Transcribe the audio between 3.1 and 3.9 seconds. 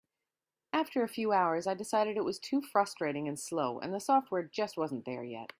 and slow,